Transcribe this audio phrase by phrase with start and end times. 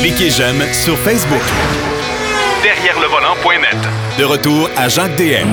[0.00, 1.42] Cliquez j'aime sur Facebook.
[2.62, 3.76] Derrière le volant.net.
[4.18, 5.48] De retour à Jacques DM.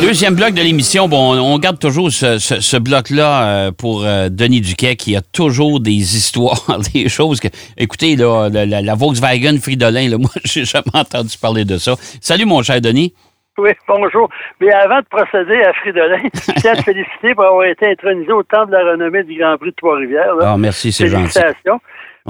[0.00, 4.94] Deuxième bloc de l'émission, bon, on garde toujours ce, bloc-là euh, pour euh, Denis Duquet
[4.96, 7.48] qui a toujours des histoires, des choses que.
[7.76, 11.94] Écoutez, là, la, Volkswagen Fridolin, là, moi, j'ai jamais entendu parler de ça.
[12.20, 13.14] Salut, mon cher Denis.
[13.58, 14.28] Oui, bonjour.
[14.60, 18.30] Mais avant de procéder à Fridolin, je tiens à te féliciter pour avoir été intronisé
[18.32, 20.34] au temps de la renommée du Grand Prix de Trois-Rivières.
[20.40, 21.32] Ah, merci, c'est gentil.
[21.32, 21.80] Félicitations.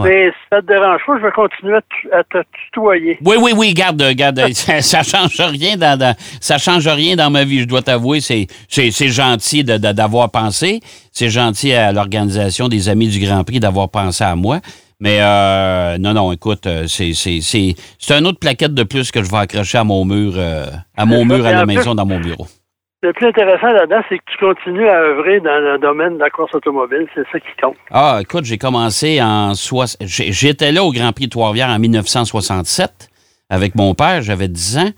[0.05, 1.77] Mais si ça te dérange pas, je vais continuer
[2.13, 3.19] à, te tutoyer.
[3.25, 4.41] Oui, oui, oui, garde, garde.
[4.53, 8.21] ça, ça, change rien dans, ça change rien dans ma vie, je dois t'avouer.
[8.21, 10.81] C'est, c'est, gentil d'avoir pensé.
[11.13, 14.61] C'est gentil à l'organisation des Amis du Grand Prix d'avoir pensé à moi.
[15.01, 19.13] Mais euh, non, non, écoute, euh, c'est, c'est, c'est, c'est une autre plaquette de plus
[19.13, 22.07] que je vais accrocher à mon mur, euh, à mon mur à la maison dans
[22.07, 22.49] mon bureau.
[23.01, 26.31] Le plus intéressant là-dedans, c'est que tu continues à œuvrer dans le domaine de la
[26.31, 27.07] course automobile.
[27.15, 27.77] C'est ça qui compte.
[27.93, 29.53] Ah, écoute, j'ai commencé en...
[30.01, 33.09] J'étais là au Grand Prix de Trois-Rivières en 1967
[33.51, 34.23] avec mon père.
[34.23, 34.91] J'avais 10 ans.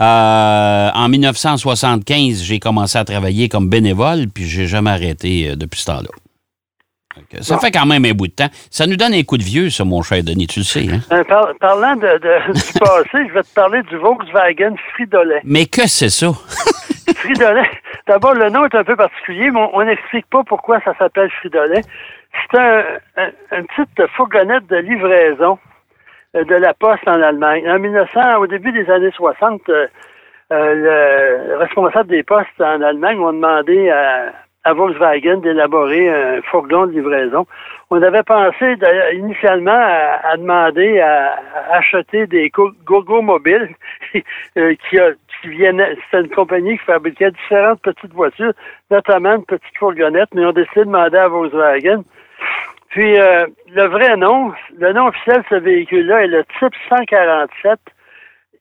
[0.00, 5.80] Euh, en 1975, j'ai commencé à travailler comme bénévole, puis j'ai jamais arrêté euh, depuis
[5.80, 6.10] ce temps-là.
[7.40, 8.48] Ça fait quand même un bout de temps.
[8.70, 10.86] Ça nous donne un coup de vieux, ça, mon cher Denis, tu le sais.
[10.88, 11.00] Hein?
[11.10, 11.24] Euh,
[11.58, 15.40] parlant de, du passé, je vais te parler du Volkswagen Fridolin.
[15.42, 16.28] Mais que c'est ça?
[17.14, 17.64] Fridolin.
[18.06, 21.80] D'abord, le nom est un peu particulier, mais on n'explique pas pourquoi ça s'appelle Fridolin.
[22.50, 22.82] C'est un,
[23.52, 25.58] une petite fourgonnette de livraison
[26.36, 27.70] euh, de la Poste en Allemagne.
[27.70, 29.86] En 1900, au début des années 60, euh,
[30.50, 34.32] le responsable des postes en Allemagne ont demandé à,
[34.68, 37.46] à Volkswagen d'élaborer un fourgon de livraison.
[37.90, 38.76] On avait pensé
[39.14, 39.80] initialement
[40.22, 41.38] à, demander à,
[41.72, 43.70] acheter des gogo mobiles
[44.58, 44.98] euh, qui,
[45.48, 45.82] viennent.
[46.04, 48.52] C'était une compagnie qui fabriquait différentes petites voitures,
[48.90, 52.04] notamment une petite fourgonnette, mais on a décidé de demander à Volkswagen.
[52.90, 57.78] Puis euh, le vrai nom, le nom officiel de ce véhicule-là est le type 147,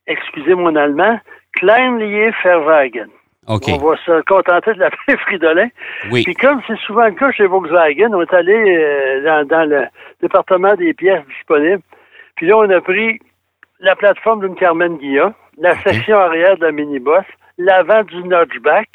[0.08, 1.20] excusez mon allemand,
[1.54, 3.10] Kleinliche Verwagen.
[3.48, 5.70] On va se contenter de l'appeler Fridolin.
[6.12, 6.24] Oui.
[6.24, 9.86] Puis comme c'est souvent le cas chez Volkswagen, on est allé euh, dans, le
[10.22, 11.84] département des pièces disponibles.
[12.36, 13.20] Puis là, on a pris
[13.80, 17.26] la plateforme d'une Carmen Guilla, la section arrière de la mini-boss,
[17.58, 18.90] l'avant du notchback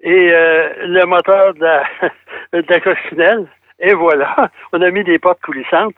[0.00, 1.82] et euh, le moteur de la,
[2.52, 3.48] de la coccinelle.
[3.80, 5.94] Et voilà, on a mis des portes coulissantes.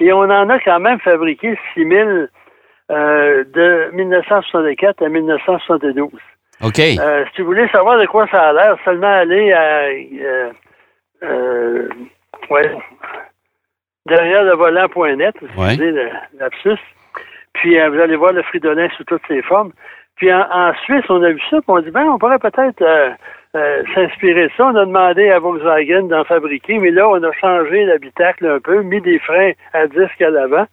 [0.00, 2.28] Et on en a quand même fabriqué 6000
[2.90, 6.10] euh, de 1964 à 1972.
[6.62, 6.80] OK.
[6.80, 9.84] Euh, si tu voulais savoir de quoi ça a l'air, seulement aller à.
[9.84, 10.50] Euh,
[11.22, 11.88] euh,
[12.50, 12.76] ouais,
[14.06, 15.76] derrière le volant.net, ouais.
[17.54, 19.72] Puis vous allez voir le fridolin sous toutes ses formes.
[20.16, 22.84] Puis en, Suisse, on a vu ça, puis on dit, ben, on pourrait peut-être
[23.94, 24.66] s'inspirer de ça.
[24.66, 28.82] On a demandé à Volkswagen d'en fabriquer, mais là, on a changé l'habitacle un peu,
[28.82, 30.66] mis des freins à disque à l'avant.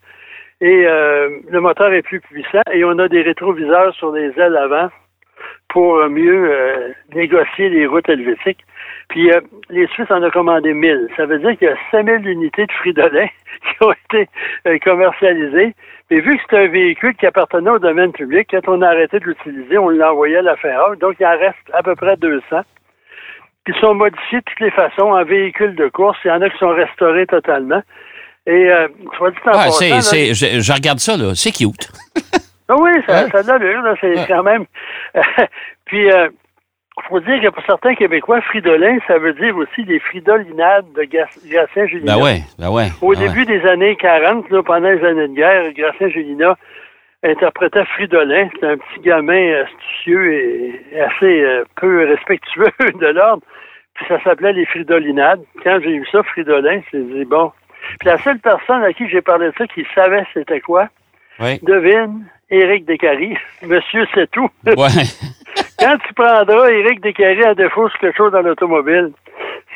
[0.60, 4.88] Et le moteur est plus puissant et on a des rétroviseurs sur les ailes avant
[5.76, 8.64] pour mieux euh, négocier les routes helvétiques.
[9.10, 11.08] Puis euh, les Suisses en ont commandé 1000.
[11.18, 13.26] Ça veut dire qu'il y a 5000 unités de fridolin
[13.60, 14.26] qui ont été
[14.66, 15.74] euh, commercialisées.
[16.10, 19.20] Mais vu que c'est un véhicule qui appartenait au domaine public, quand on a arrêté
[19.20, 20.96] de l'utiliser, on l'a envoyé à la Ferrari.
[20.96, 22.42] Donc, il en reste à peu près 200.
[23.66, 26.16] Qui sont modifiés de toutes les façons en véhicules de course.
[26.24, 27.82] Il y en a qui sont restaurés totalement.
[28.46, 28.70] Et,
[29.18, 31.34] soit dit en ah, je, regarde ça, là.
[31.34, 31.92] C'est cute.
[32.68, 33.28] Ah oui, ça, hein?
[33.30, 34.66] ça a de l'allure, c'est quand même.
[35.86, 36.28] Puis, il euh,
[37.08, 41.86] faut dire que pour certains Québécois, fridolin, ça veut dire aussi des fridolinades de Gracien
[41.86, 42.16] Julina.
[42.16, 42.88] Ben ouais, ben ouais.
[43.00, 46.56] Au ben début des années 40, là, pendant les années de guerre, Gracien Julina
[47.22, 48.48] interprétait Fridolin.
[48.54, 53.42] C'était un petit gamin astucieux et assez euh, peu respectueux de l'ordre.
[53.94, 55.42] Puis ça s'appelait les fridolinades.
[55.62, 57.52] Quand j'ai vu ça, Fridolin, j'ai dit bon.
[58.00, 60.88] Puis la seule personne à qui j'ai parlé de ça qui savait c'était quoi,
[61.38, 63.36] devine, Éric Descaries.
[63.62, 64.48] Monsieur, c'est tout.
[64.66, 64.74] Ouais.
[65.78, 69.12] Quand tu prendras Éric Descaries à défaut sur quelque chose dans l'automobile,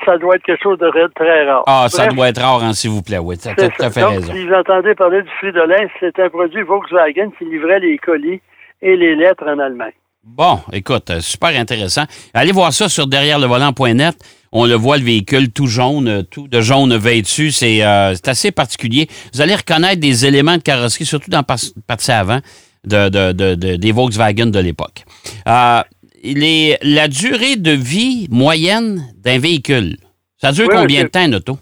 [0.04, 1.64] ça doit être quelque chose de très rare.
[1.66, 3.18] Ah, ça doit être rare, hein, s'il vous plaît.
[3.18, 4.32] Oui, tu as tout à fait raison.
[4.32, 8.40] Si vous entendez parler du Fridolin, c'est un produit Volkswagen qui livrait les colis
[8.82, 9.92] et les lettres en Allemagne.
[10.22, 12.04] Bon, écoute, euh, super intéressant.
[12.34, 14.16] Allez voir ça sur derrière le volant.net.
[14.52, 17.50] On le voit, le véhicule tout jaune, tout de jaune vêtu.
[17.62, 19.06] Euh, c'est assez particulier.
[19.32, 21.56] Vous allez reconnaître des éléments de carrosserie, surtout dans la
[21.86, 22.40] partie avant
[22.84, 25.04] de, des Volkswagen de l'époque.
[25.46, 25.82] Euh,
[26.24, 29.96] la durée de vie moyenne d'un véhicule,
[30.38, 31.58] ça dure combien de temps, une auto?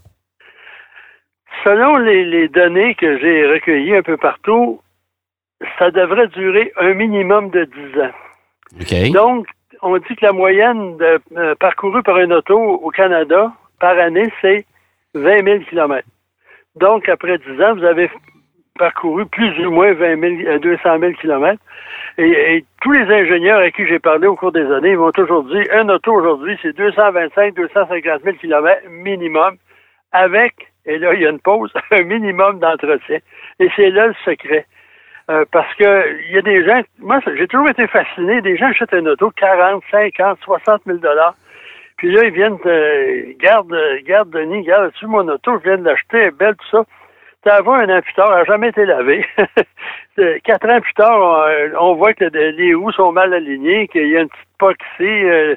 [1.64, 4.80] Selon les, données que j'ai recueillies un peu partout,
[5.78, 9.12] ça devrait durer un minimum de 10 ans.
[9.12, 9.46] Donc,
[9.82, 14.64] on dit que la moyenne euh, parcourue par une auto au Canada par année, c'est
[15.14, 16.06] 20 000 km.
[16.76, 18.10] Donc, après 10 ans, vous avez
[18.78, 21.62] parcouru plus ou moins 20 000, 200 000 kilomètres.
[22.16, 25.62] Et, tous les ingénieurs à qui j'ai parlé au cours des années m'ont toujours dit,
[25.72, 29.56] un auto aujourd'hui, c'est 225, 250 000 kilomètres minimum,
[30.12, 30.54] avec,
[30.86, 33.18] et là, il y a une pause, un minimum d'entretien.
[33.58, 34.66] Et c'est là le secret.
[35.30, 38.68] Euh, parce que il y a des gens, moi, j'ai toujours été fasciné, des gens
[38.68, 41.34] achètent une auto 40, 50, 60 000 dollars.
[41.98, 46.18] Puis là, ils viennent, te, garde, garde Denis, garde-tu mon auto, je viens de l'acheter,
[46.18, 46.84] elle est belle, tout ça.
[47.44, 49.26] Ça va un an plus tard, elle n'a jamais été lavée.
[50.44, 51.48] Quatre ans plus tard,
[51.80, 55.54] on, voit que les roues sont mal alignées, qu'il y a une petite poque euh,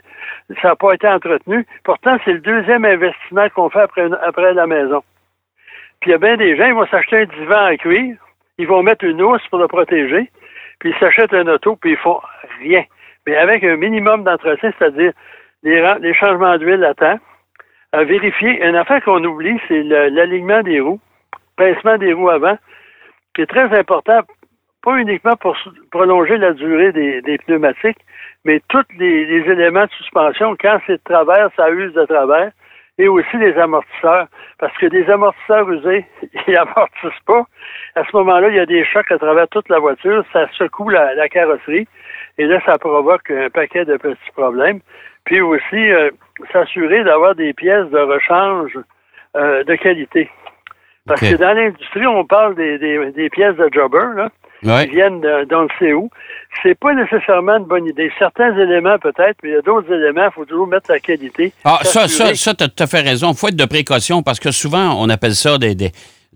[0.61, 1.65] ça n'a pas été entretenu.
[1.83, 5.01] Pourtant, c'est le deuxième investissement qu'on fait après, après la maison.
[6.01, 8.17] Puis il y a bien des gens, ils vont s'acheter un divan en cuir,
[8.61, 10.29] ils vont mettre une housse pour le protéger,
[10.79, 12.19] puis ils s'achètent un auto, puis ils font
[12.59, 12.83] rien.
[13.25, 15.13] Mais avec un minimum d'entretien, c'est-à-dire
[15.63, 17.19] les, changements d'huile à temps,
[17.91, 18.63] à vérifier.
[18.63, 20.99] Une affaire qu'on oublie, c'est l'alignement des roues,
[21.57, 22.57] pincement des roues avant,
[23.35, 24.21] qui est très important,
[24.83, 25.57] pas uniquement pour
[25.91, 27.99] prolonger la durée des, pneumatiques,
[28.45, 32.51] mais tous les, éléments de suspension, quand c'est de travers, ça use de travers,
[32.97, 34.27] et aussi les amortisseurs,
[34.59, 36.05] parce que des amortisseurs usés,
[36.47, 37.43] ils amortissent pas.
[37.95, 40.89] À ce moment-là, il y a des chocs à travers toute la voiture, ça secoue
[40.89, 41.87] la carrosserie,
[42.37, 44.79] et là, ça provoque un paquet de petits problèmes.
[45.25, 46.09] Puis aussi, euh,
[46.51, 48.77] s'assurer d'avoir des pièces de rechange
[49.35, 50.29] euh, de qualité.
[51.07, 54.29] Parce que dans l'industrie, on parle des, des, pièces de jobber, là,
[54.61, 56.09] qui viennent d'on ne sait où.
[56.63, 58.11] C'est pas nécessairement une bonne idée.
[58.19, 61.53] Certains éléments, peut-être, mais il y a d'autres éléments, il faut toujours mettre la qualité.
[61.63, 63.31] Ah, ça, ça, ça, tu as tout à fait raison.
[63.31, 65.91] Il faut être de précaution parce que souvent, on appelle ça des, des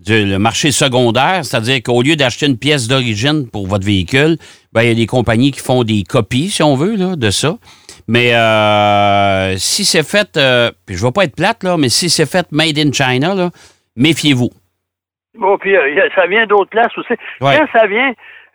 [0.06, 4.36] le marché secondaire, c'est-à-dire qu'au lieu d'acheter une pièce d'origine pour votre véhicule,
[4.72, 7.30] ben, il y a des compagnies qui font des copies, si on veut, là, de
[7.30, 7.56] ça.
[8.08, 11.88] Mais euh, si c'est fait, euh, puis je ne vais pas être plate, là, mais
[11.88, 13.50] si c'est fait made in China,
[13.96, 14.50] méfiez-vous.
[15.36, 17.14] Bon, puis euh, ça vient d'autres places aussi.
[17.40, 18.12] Quand ça vient,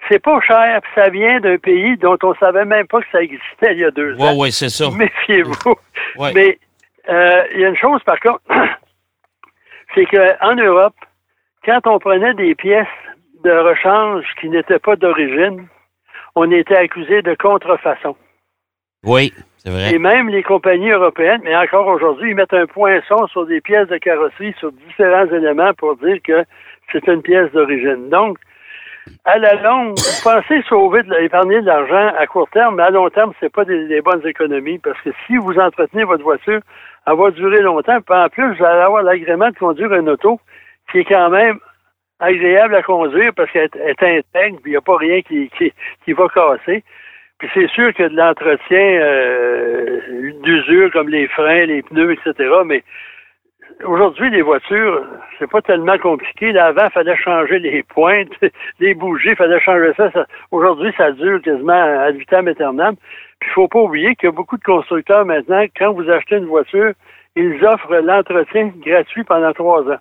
[0.10, 3.22] c'est pas cher, puis ça vient d'un pays dont on savait même pas que ça
[3.22, 4.32] existait il y a deux ans.
[4.32, 4.90] Oui, oui, c'est ça.
[4.90, 5.54] Méfiez-vous.
[6.34, 6.60] Mais
[7.08, 8.42] il y a une chose, par contre,
[9.96, 10.96] c'est qu'en Europe,
[11.66, 12.88] quand on prenait des pièces
[13.44, 15.68] de rechange qui n'étaient pas d'origine,
[16.36, 18.16] on était accusé de contrefaçon.
[19.04, 19.34] Oui,
[19.66, 23.88] Et même les compagnies européennes, mais encore aujourd'hui, ils mettent un poinçon sur des pièces
[23.90, 26.44] de carrosserie, sur différents éléments pour dire que
[26.92, 28.10] c'est une pièce d'origine.
[28.10, 28.38] Donc,
[29.26, 32.90] à la longue, vous pensez sauver, de, épargner de l'argent à court terme, mais à
[32.90, 36.62] long terme, c'est pas des, bonnes économies parce que si vous entretenez votre voiture,
[37.08, 38.00] elle va durer longtemps.
[38.02, 40.40] Puis en plus, vous allez avoir l'agrément de conduire une auto
[40.92, 41.60] qui est quand même
[42.20, 46.14] agréable à conduire parce qu'elle est intègre, puis il n'y a pas rien qui, qui,
[46.14, 46.84] va casser.
[47.42, 52.48] Puis c'est sûr que de l'entretien euh, d'usure comme les freins, les pneus, etc.
[52.68, 52.84] Mais
[53.84, 55.04] aujourd'hui, les voitures,
[55.40, 56.52] c'est pas tellement compliqué.
[56.52, 58.30] L'avant, il fallait changer les pointes,
[58.80, 60.12] les bougies, il fallait changer ça.
[60.52, 62.96] aujourd'hui, ça dure quasiment à vitam aeternam.
[63.40, 66.36] Puis il faut pas oublier qu'il y a beaucoup de constructeurs maintenant, quand vous achetez
[66.36, 66.94] une voiture,
[67.36, 70.00] ils offrent l'entretien gratuit pendant trois ans.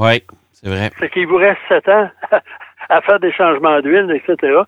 [0.00, 0.90] Oui, c'est vrai.
[0.98, 2.10] C'est qu'il vous reste sept ans
[2.88, 4.62] à faire des changements d'huile, etc.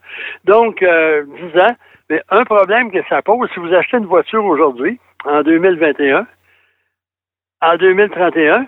[0.45, 1.75] Donc, euh, 10 ans.
[2.13, 6.27] Mais un problème que ça pose, si vous achetez une voiture aujourd'hui, en 2021,
[7.63, 8.67] en 2031,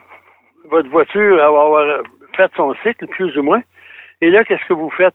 [0.70, 2.02] votre voiture va avoir
[2.35, 3.61] fait son cycle, plus ou moins.
[4.23, 5.12] Et là, qu'est-ce que vous faites?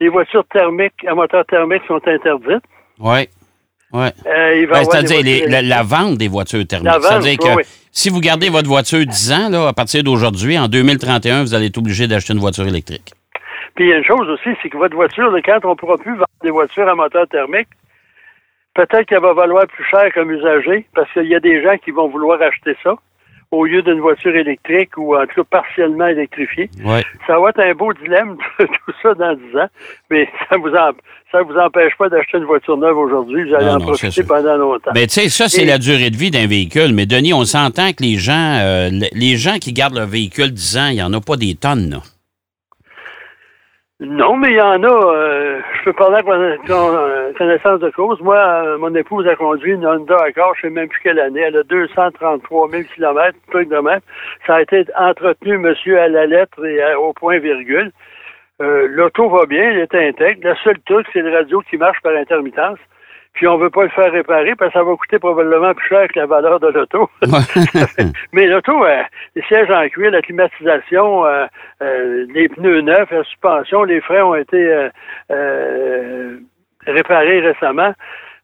[0.00, 2.62] Les voitures thermiques à moteur thermique sont interdites.
[3.00, 3.28] Oui.
[3.92, 4.12] Ouais.
[4.26, 6.92] Euh, ben, c'est-à-dire la, vente des voitures thermiques.
[7.00, 11.42] C'est-à-dire que si vous gardez votre voiture 10 ans, là, à partir d'aujourd'hui, en 2031,
[11.42, 13.12] vous allez être obligé d'acheter une voiture électrique.
[13.74, 15.96] Puis il y a une chose aussi, c'est que votre voiture, quand on ne pourra
[15.96, 17.68] plus vendre des voitures à moteur thermique,
[18.74, 21.90] peut-être qu'elle va valoir plus cher comme usager, parce qu'il y a des gens qui
[21.90, 22.94] vont vouloir acheter ça
[23.52, 26.70] au lieu d'une voiture électrique ou en tout cas partiellement électrifiée.
[27.26, 29.68] Ça va être un beau dilemme, tout ça dans 10 ans,
[30.10, 33.48] mais ça vous ça vous empêche pas d'acheter une voiture neuve aujourd'hui.
[33.48, 34.90] Vous allez en profiter pendant longtemps.
[34.94, 36.92] Mais tu sais, ça, c'est la durée de vie d'un véhicule.
[36.94, 40.78] Mais Denis, on s'entend que les gens, euh, les gens qui gardent leur véhicule 10
[40.78, 41.98] ans, il n'y en a pas des tonnes, là.
[44.04, 45.14] Non, mais il y en a.
[45.14, 46.22] Euh, je peux parler à
[47.38, 48.20] connaissance de cause.
[48.20, 51.20] Moi, euh, mon épouse a conduit une Honda Accord, je ne sais même plus quelle
[51.20, 51.40] année.
[51.40, 54.00] Elle a 233 000 km, truc de même.
[54.44, 57.92] Ça a été entretenu, monsieur, à la lettre et au point virgule.
[58.60, 60.48] Euh, L'auto va bien, elle est intègre.
[60.48, 62.78] Le seul truc, c'est le radio qui marche par intermittence
[63.34, 66.06] puis on veut pas le faire réparer parce que ça va coûter probablement plus cher
[66.08, 67.08] que la valeur de l'auto.
[68.32, 69.02] Mais l'auto, euh,
[69.34, 71.46] les sièges en cuir, la climatisation, euh,
[71.82, 74.88] euh, les pneus neufs, la suspension, les freins ont été
[76.86, 77.94] réparés récemment.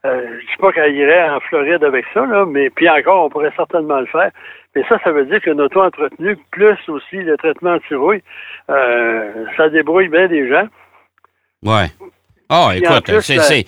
[0.05, 3.53] je sais pas qu'elle irait en Floride avec ça, là, mais puis encore, on pourrait
[3.57, 4.31] certainement le faire.
[4.75, 8.23] Mais ça, ça veut dire que notre entretenu, plus aussi le traitement anti-rouille,
[8.71, 10.69] euh, ça débrouille bien des gens.
[11.65, 11.87] Ouais.
[12.51, 13.67] Ah, écoute, c'est,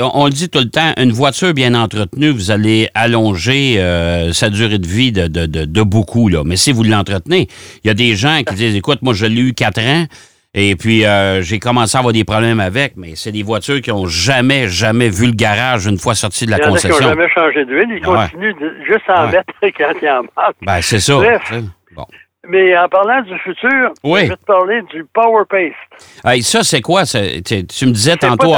[0.00, 4.50] on, le dit tout le temps, une voiture bien entretenue, vous allez allonger euh, sa
[4.50, 6.42] durée de vie de, de, de, beaucoup, là.
[6.44, 7.48] Mais si vous l'entretenez,
[7.82, 10.06] il y a des gens qui disent, écoute, moi, je l'ai eu quatre ans,
[10.54, 13.90] et puis euh, j'ai commencé à avoir des problèmes avec, mais c'est des voitures qui
[13.90, 16.96] ont jamais, jamais vu le garage une fois sorties de la concession.
[17.00, 18.54] Ils n'ont jamais changé d'huile, ils continuent
[18.86, 20.54] juste à en mettre quand il en manque.
[20.62, 21.16] Ben, c'est ça.
[21.16, 21.52] Bref.
[21.96, 22.06] Bon.
[22.46, 26.42] Mais en parlant du futur, je vais te parler du Power Paste.
[26.42, 27.04] ça, c'est quoi?
[27.04, 28.54] Tu, me disais tantôt,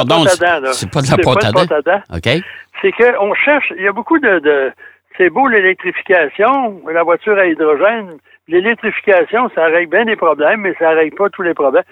[0.73, 2.03] c'est pas de la pâte à dents.
[2.15, 2.43] OK.
[2.83, 4.73] C'est qu'on cherche, il y a beaucoup de,
[5.17, 8.19] c'est beau l'électrification, la voiture à hydrogène.
[8.49, 11.85] L'électrification, ça règle bien des problèmes, mais ça règle pas tous les problèmes.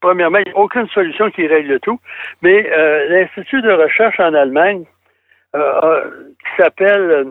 [0.00, 2.00] Premièrement, il n'y a aucune solution qui règle tout.
[2.42, 4.84] Mais euh, l'Institut de recherche en Allemagne,
[5.54, 6.02] euh,
[6.40, 7.28] qui s'appelle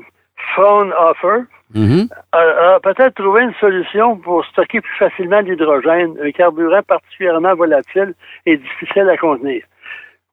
[0.54, 1.46] Fraunhofer,
[1.76, 2.08] Mm-hmm.
[2.32, 8.16] a, peut-être trouvé une solution pour stocker plus facilement l'hydrogène, un carburant particulièrement volatile
[8.48, 9.64] et difficile à contenir.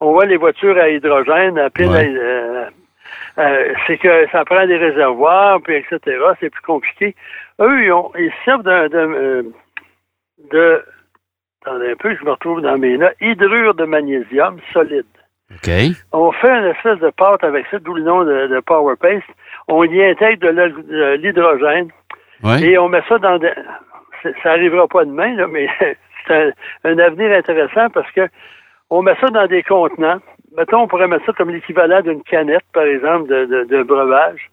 [0.00, 2.64] On voit les voitures à hydrogène, à pile, euh,
[3.38, 6.18] euh, c'est que ça prend des réservoirs, puis etc.
[6.40, 7.14] C'est plus compliqué.
[7.60, 9.52] Eux, ils, ont, ils servent d'un, de,
[10.50, 10.84] de,
[11.62, 15.04] attendez un peu, je me retrouve dans mes notes, hydrure de magnésium solide.
[16.12, 19.26] On fait une espèce de pâte avec ça, d'où le nom de, Power Paste.
[19.68, 21.90] On y intègre de l'hydrogène
[22.60, 23.52] et on met ça dans des...
[24.42, 25.68] Ça arrivera pas demain, là, mais
[26.26, 26.52] c'est
[26.84, 28.28] un, avenir intéressant parce que
[28.90, 30.18] on met ça dans des contenants.
[30.56, 34.48] Mettons, on pourrait mettre ça comme l'équivalent d'une canette, par exemple, de, breuvage.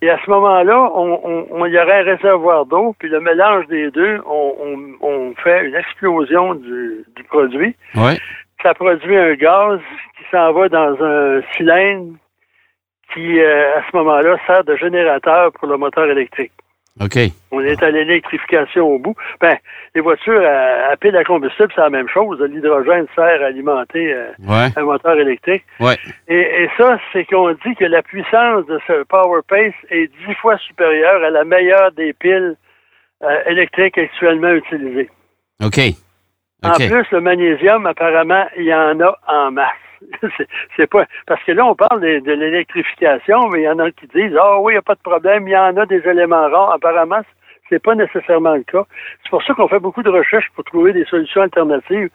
[0.00, 4.20] Et à ce moment-là, on, y aurait un réservoir d'eau, puis le mélange des deux,
[4.26, 7.74] on, fait une explosion du, du produit.
[8.62, 9.80] Ça produit un gaz
[10.30, 12.14] s'en va dans un cylindre
[13.12, 16.52] qui, euh, à ce moment-là, sert de générateur pour le moteur électrique.
[17.00, 17.18] OK.
[17.50, 19.14] On est à l'électrification au bout.
[19.40, 19.56] Ben,
[19.94, 22.40] les voitures à, pile à combustible, c'est la même chose.
[22.40, 25.64] L'hydrogène sert à alimenter euh, un moteur électrique.
[25.78, 25.96] Ouais.
[26.28, 30.58] Et, ça, c'est qu'on dit que la puissance de ce Power Pace est dix fois
[30.58, 32.56] supérieure à la meilleure des piles
[33.22, 35.08] euh, électriques actuellement utilisées.
[35.64, 35.80] OK.
[36.62, 39.70] En plus, le magnésium, apparemment, il y en a en masse.
[40.76, 44.06] c'est pas parce que là on parle de, l'électrification, mais il y en a qui
[44.14, 46.48] disent ah oui, il n'y a pas de problème, il y en a des éléments
[46.48, 46.72] rares.
[46.72, 47.20] Apparemment,
[47.68, 48.84] c'est pas nécessairement le cas.
[49.22, 52.08] C'est pour ça qu'on fait beaucoup de recherches pour trouver des solutions alternatives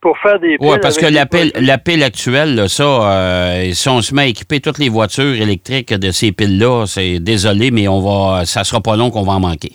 [0.00, 0.68] pour faire des piles.
[0.68, 4.26] Oui, parce que la pile, la pile actuelle, ça, euh, si on se met à
[4.26, 8.80] équiper toutes les voitures électriques de ces piles-là, c'est désolé, mais on va, ça sera
[8.80, 9.72] pas long qu'on va en manquer.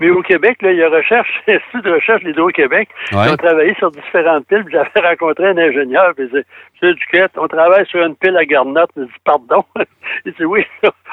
[0.00, 3.74] Mais au Québec, là, il y a recherche, l'Institut de recherche l'Hydro-Québec, qui ont travaillé
[3.74, 4.64] sur différentes piles.
[4.70, 8.90] J'avais rencontré un ingénieur, puis il dit, Duquette, on travaille sur une pile à garnotte.
[8.96, 9.64] Il dit, pardon?
[10.26, 10.64] il dit, oui,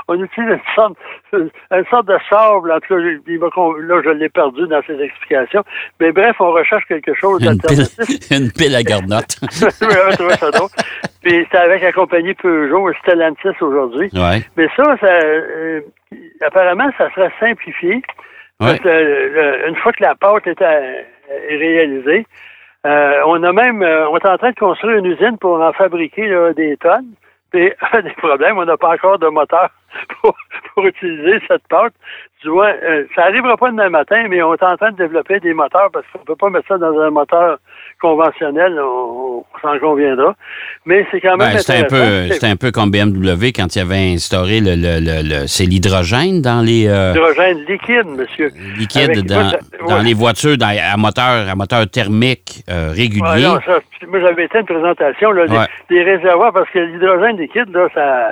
[0.07, 0.97] on utilise une sorte,
[1.33, 2.71] une sorte de sable.
[2.71, 5.63] En tout cas, là, je l'ai perdu dans ses explications.
[5.99, 8.31] Mais bref, on recherche quelque chose d'alternatif.
[8.31, 9.37] une pile à garnotte.
[9.41, 10.69] oui, ça drôle.
[11.21, 14.09] Puis c'était avec la compagnie Peugeot, Stellantis aujourd'hui.
[14.13, 14.41] Ouais.
[14.55, 15.81] Mais ça, ça euh,
[16.41, 18.01] apparemment, ça serait simplifié.
[18.61, 21.01] Euh, une fois que la pâte est, euh,
[21.49, 22.25] réalisée,
[22.85, 26.27] euh, on a même, on est en train de construire une usine pour en fabriquer
[26.55, 27.13] des tonnes.
[27.53, 29.69] Un des problèmes, on n'a pas encore de moteur
[30.21, 30.35] pour,
[30.73, 31.93] pour utiliser cette pâte.
[32.41, 32.71] Tu vois,
[33.15, 36.05] ça n'arrivera pas demain matin, mais on est en train de développer des moteurs parce
[36.07, 37.57] qu'on ne peut pas mettre ça dans un moteur
[37.99, 40.33] conventionnel, on, s'en conviendra.
[40.85, 44.13] Mais c'est quand même ben, C'est un peu, un peu comme BMW quand il avait
[44.13, 46.87] instauré le, le, le, c'est l'hydrogène dans les.
[46.87, 48.51] Euh, l'hydrogène liquide, monsieur.
[48.77, 49.51] Liquide dans,
[49.87, 53.47] dans les voitures à moteur, à moteur thermique euh, régulier.
[54.07, 58.31] moi, j'avais été une présentation là, des, réservoirs parce que l'hydrogène liquide, là, ça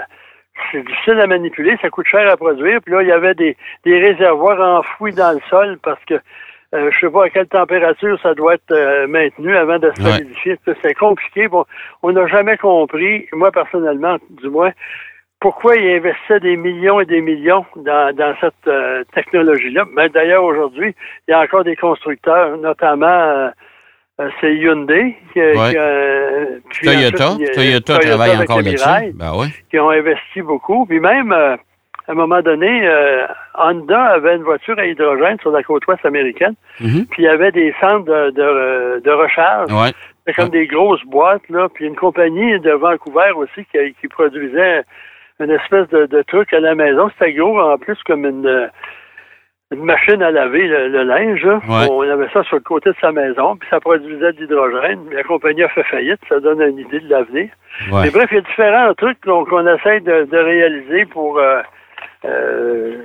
[0.71, 2.79] c'est difficile à manipuler, ça coûte cher à produire.
[2.81, 6.15] Puis là, il y avait des, des réservoirs enfouis dans le sol parce que
[6.75, 10.03] euh, je sais pas à quelle température ça doit être euh, maintenu avant de se
[10.03, 10.57] solidifier.
[10.81, 11.47] C'est compliqué.
[11.47, 11.65] Bon,
[12.03, 14.71] on n'a jamais compris, moi personnellement, du moins,
[15.39, 19.85] pourquoi ils investissaient des millions et des millions dans, dans cette euh, technologie-là.
[19.95, 20.93] Mais d'ailleurs, aujourd'hui,
[21.27, 23.51] il y a encore des constructeurs, notamment
[24.41, 25.39] c'est Hyundai qui,
[26.83, 29.13] Toyota, Toyota, travaille encore là-dessus.
[29.13, 29.33] Ben
[29.69, 30.85] qui ont investi beaucoup.
[30.85, 31.31] Puis même
[32.07, 36.05] à un moment donné, euh, Honda avait une voiture à hydrogène sur la côte ouest
[36.05, 36.55] américaine.
[36.79, 37.05] Mhm.
[37.07, 39.71] Puis il y avait des centres de, de, de recharge.
[39.71, 39.91] Ouais.
[40.19, 41.67] C'était comme des grosses boîtes, là.
[41.73, 44.83] Puis une compagnie de Vancouver aussi qui, qui produisait
[45.39, 47.09] une espèce de, de truc à la maison.
[47.09, 48.69] C'était gros en plus comme une,
[49.71, 51.45] une machine à laver le, linge.
[51.67, 54.99] On avait ça sur le côté de sa maison, puis ça produisait de l'hydrogène.
[55.11, 57.49] La compagnie a fait faillite, ça donne une idée de l'avenir.
[57.91, 61.61] Mais bref, il y a différents trucs qu'on essaie de, de réaliser pour euh,
[62.25, 62.97] euh,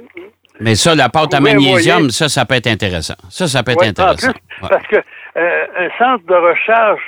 [0.60, 3.16] Mais ça, la pâte à magnésium, ça, ça peut être intéressant.
[3.28, 4.32] Ça, ça peut être intéressant.
[4.60, 7.00] Parce que euh, un centre de recharge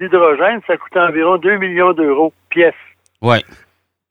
[0.00, 2.74] d'hydrogène, ça coûte environ 2 millions d'euros pièce.
[3.20, 3.38] Oui.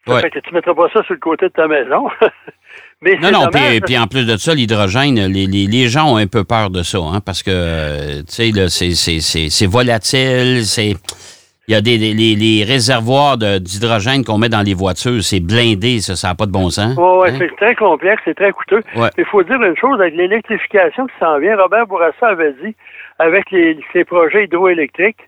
[0.05, 2.09] Ça fait que tu ne mettras pas ça sur le côté de ta maison.
[3.01, 3.47] Mais non, non,
[3.85, 6.99] puis, en plus de ça, l'hydrogène, les, les, gens ont un peu peur de ça,
[6.99, 10.93] hein, parce que, tu sais, c'est volatile, c'est...
[11.67, 16.17] Il y a des les, réservoirs d'hydrogène qu'on met dans les voitures, c'est blindé, ça,
[16.17, 16.95] ça n'a pas de bon sens.
[16.97, 17.35] Oui, hein?
[17.39, 18.83] c'est très complexe, c'est très coûteux.
[19.17, 22.75] Il faut dire une chose, avec l'électrification qui s'en vient, Robert Bourassa avait dit,
[23.19, 25.21] avec les, ces projets hydroélectriques,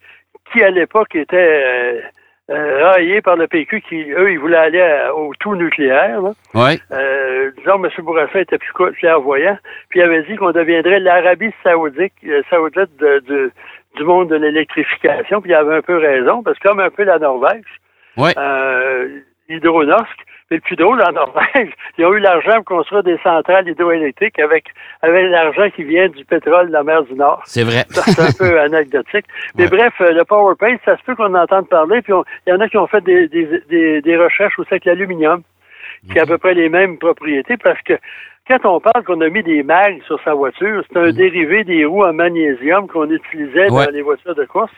[0.52, 2.02] qui à l'époque étaient euh,
[2.50, 6.22] raillés par le PQ, qui, eux, ils voulaient aller au tout nucléaire.
[6.54, 6.82] Oui.
[6.92, 7.90] Euh, disons, M.
[8.00, 9.58] Bourassa était plus clairvoyant,
[9.90, 13.52] puis il avait dit qu'on deviendrait l'Arabie saoudite, euh, saoudite de
[13.96, 17.04] du monde de l'électrification, puis il avait un peu raison, parce que comme un peu
[17.04, 17.64] la Norvège,
[18.18, 18.34] ouais.
[19.50, 20.18] Hydronorsk,
[20.52, 24.38] mais le plus drôle, en Norvège, ils ont eu l'argent pour construire des centrales hydroélectriques
[24.40, 24.66] avec,
[25.02, 27.42] avec l'argent qui vient du pétrole de la mer du Nord.
[27.46, 27.86] C'est vrai.
[27.90, 29.26] C'est un peu anecdotique.
[29.56, 32.14] Mais bref, euh, le Power Paint, ça se peut qu'on entende parler, puis
[32.46, 35.42] il y en a qui ont fait des, des, des, des recherches aussi avec l'aluminium,
[36.12, 37.94] qui a à peu près les mêmes propriétés, parce que
[38.48, 41.14] quand on parle qu'on a mis des mags sur sa voiture, c'est un mm.
[41.14, 44.72] dérivé des roues en magnésium qu'on utilisait dans les voitures de course.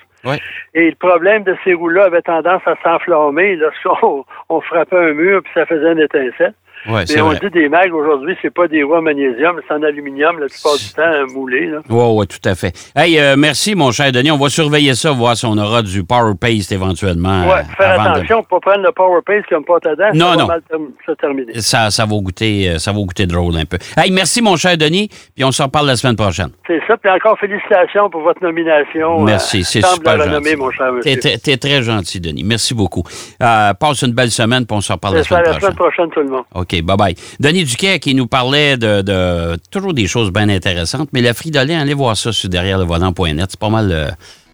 [0.73, 5.41] Et le problème de ces roues-là avait tendance à s'enflammer lorsqu'on on frappait un mur
[5.43, 6.53] puis ça faisait une étincelle.
[6.89, 10.39] Ouais, Mais on dit des mags aujourd'hui, c'est pas des en magnésium, c'est en aluminium
[10.39, 11.69] la plupart du temps moulé.
[11.89, 12.73] Oui, oui, tout à fait.
[12.95, 14.31] Hey, euh, merci, mon cher Denis.
[14.31, 17.43] On va surveiller ça, voir si on aura du Power Paste éventuellement.
[17.47, 18.45] Oui, faire attention de...
[18.45, 20.09] pas prendre le Power Paste comme pas dedans.
[20.13, 20.47] Non, ça non.
[20.47, 20.61] Va mal
[21.05, 21.61] se terminer.
[21.61, 23.77] Ça, ça, va goûter, euh, ça va goûter drôle un peu.
[23.97, 26.49] Hey, merci, mon cher Denis, puis on se reparle la semaine prochaine.
[26.65, 29.19] C'est ça, puis encore félicitations pour votre nomination.
[29.21, 30.55] Merci, euh, c'est super gentil.
[30.55, 31.19] mon cher monsieur.
[31.19, 32.43] T'es très gentil, Denis.
[32.45, 33.03] Merci beaucoup.
[33.39, 35.53] passe une belle semaine, puis on se reparle la semaine prochaine.
[35.53, 36.43] la semaine prochaine, tout le monde.
[36.55, 37.15] OK, bye-bye.
[37.39, 41.93] Denis Duquet qui nous parlait de, toujours des choses bien intéressantes, mais la Fridolin, allez
[41.93, 43.47] voir ça sur derrière le volant.net.
[43.49, 43.91] C'est pas mal.
[43.91, 44.09] Euh,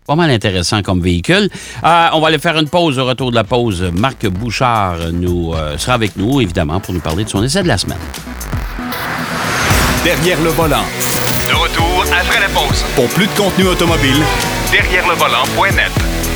[0.06, 1.50] pas mal intéressant comme véhicule.
[1.84, 3.00] Euh, on va aller faire une pause.
[3.00, 7.00] Au retour de la pause, Marc Bouchard nous, euh, sera avec nous, évidemment, pour nous
[7.00, 8.00] parler de son essai de la semaine.
[10.04, 10.84] Derrière le volant.
[11.48, 12.84] De retour après la pause.
[12.96, 14.22] Pour plus de contenu automobile,
[14.72, 16.33] derrière le volant.net.